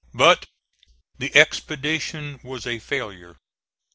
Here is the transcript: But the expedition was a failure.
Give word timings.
But 0.15 0.47
the 1.19 1.31
expedition 1.35 2.39
was 2.43 2.65
a 2.65 2.79
failure. 2.79 3.37